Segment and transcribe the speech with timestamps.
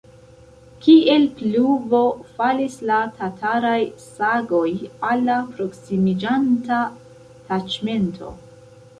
[0.83, 1.97] Kiel pluvo
[2.37, 4.63] falis la tataraj sagoj
[5.09, 6.79] al la proksimiĝanta
[7.51, 8.33] taĉmento.